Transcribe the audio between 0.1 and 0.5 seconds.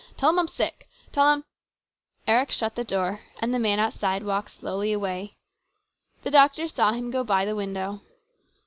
Tell him I'm